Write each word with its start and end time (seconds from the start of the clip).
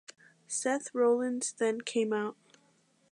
Seth 0.47 0.95
Rollins 0.95 1.51
then 1.53 1.81
came 1.81 2.11
out. 2.11 2.35